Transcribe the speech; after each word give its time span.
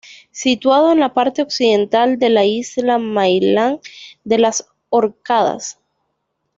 Situado 0.31 0.91
en 0.93 0.99
la 0.99 1.13
parte 1.13 1.43
occidental 1.43 2.17
de 2.17 2.31
la 2.31 2.43
isla 2.43 2.97
Mainland 2.97 3.81
de 4.23 4.39
las 4.39 4.67
Orcadas. 4.89 5.77